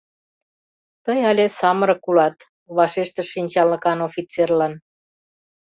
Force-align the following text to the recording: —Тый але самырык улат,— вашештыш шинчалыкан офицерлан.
—Тый 1.03 1.19
але 1.31 1.45
самырык 1.59 2.03
улат,— 2.09 2.37
вашештыш 2.77 3.27
шинчалыкан 3.33 3.99
офицерлан. 4.07 4.73